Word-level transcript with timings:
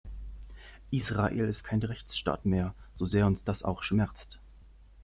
Israel 0.89 1.47
ist 1.47 1.63
kein 1.63 1.79
Rechtsstaat 1.83 2.43
mehr, 2.43 2.73
so 2.95 3.05
sehr 3.05 3.27
uns 3.27 3.43
das 3.43 3.61
auch 3.61 3.83
schmerzt. 3.83 4.39